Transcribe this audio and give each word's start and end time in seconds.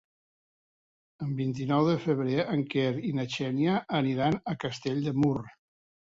El 1.25 1.33
vint-i-nou 1.41 1.89
de 1.89 1.97
febrer 2.05 2.39
en 2.53 2.63
Quel 2.71 2.97
i 3.09 3.11
na 3.17 3.25
Xènia 3.33 3.75
aniran 3.99 4.39
a 4.53 4.55
Castell 4.65 5.03
de 5.09 5.13
Mur. 5.19 5.35